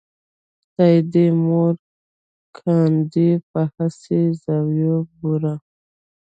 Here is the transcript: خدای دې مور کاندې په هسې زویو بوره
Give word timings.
خدای 0.65 0.95
دې 1.13 1.25
مور 1.45 1.73
کاندې 2.57 3.29
په 3.49 3.61
هسې 3.75 4.19
زویو 4.43 4.95
بوره 5.17 5.55